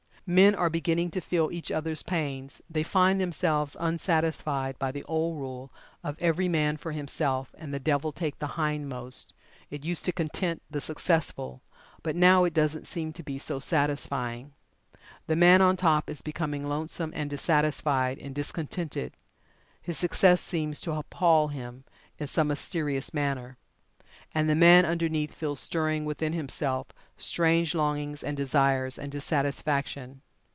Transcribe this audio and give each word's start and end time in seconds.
Men 0.27 0.55
are 0.55 0.69
beginning 0.69 1.11
to 1.11 1.19
feel 1.19 1.51
each 1.51 1.71
other's 1.71 2.03
pains 2.03 2.61
they 2.69 2.83
find 2.83 3.19
themselves 3.19 3.75
unsatisfied 3.77 4.79
by 4.79 4.89
the 4.93 5.03
old 5.03 5.37
rule 5.37 5.73
of 6.05 6.15
"every 6.21 6.47
man 6.47 6.77
for 6.77 6.93
himself, 6.93 7.53
and 7.57 7.73
the 7.73 7.81
devil 7.81 8.13
take 8.13 8.39
the 8.39 8.47
hindmost" 8.55 9.33
it 9.69 9.83
used 9.83 10.05
to 10.05 10.13
content 10.13 10.61
the 10.71 10.79
successful, 10.79 11.61
but 12.01 12.15
now 12.15 12.45
it 12.45 12.53
doesn't 12.53 12.87
seem 12.87 13.11
to 13.11 13.23
be 13.23 13.37
so 13.37 13.59
satisfying. 13.59 14.53
The 15.27 15.35
man 15.35 15.61
on 15.61 15.75
top 15.75 16.09
is 16.09 16.21
becoming 16.21 16.65
lonesome, 16.65 17.11
and 17.13 17.29
dissatisfied, 17.29 18.17
and 18.17 18.33
discontented 18.33 19.17
his 19.81 19.97
success 19.97 20.39
seems 20.39 20.79
to 20.81 20.93
appall 20.93 21.49
him, 21.49 21.83
in 22.17 22.27
some 22.27 22.47
mysterious 22.47 23.13
manner. 23.13 23.57
And 24.33 24.49
the 24.49 24.55
man 24.55 24.85
underneath 24.85 25.35
feels 25.35 25.59
stirring 25.59 26.05
within 26.05 26.31
himself 26.31 26.87
strange 27.17 27.75
longings 27.75 28.23
and 28.23 28.37
desires, 28.37 28.97
and 28.97 29.11
dissatisfaction. 29.11 30.21